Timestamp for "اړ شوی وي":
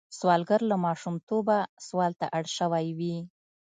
2.37-3.15